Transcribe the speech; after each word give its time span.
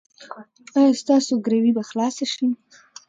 ایا 0.77 0.91
ستاسو 1.01 1.33
ګروي 1.45 1.71
به 1.77 1.83
خلاصه 1.89 2.25
شي؟ 2.33 2.47